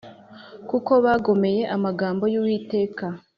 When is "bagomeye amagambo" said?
1.05-2.23